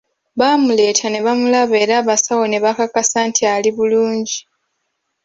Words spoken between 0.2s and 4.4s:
Baamuleeta ne bamulaba era abasawo ne babakakasa nti ali bulungi.